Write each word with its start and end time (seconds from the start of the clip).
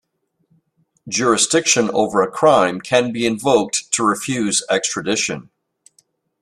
Jurisdiction 1.07 1.91
over 1.91 2.23
a 2.23 2.31
crime 2.31 2.81
can 2.81 3.11
be 3.11 3.27
invoked 3.27 3.91
to 3.91 4.03
refuse 4.03 4.63
extradition. 4.67 5.51